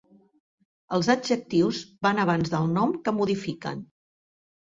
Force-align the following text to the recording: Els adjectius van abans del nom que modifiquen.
Els 0.97 1.09
adjectius 1.13 1.81
van 2.07 2.23
abans 2.25 2.53
del 2.55 2.67
nom 2.79 2.97
que 3.05 3.15
modifiquen. 3.19 3.87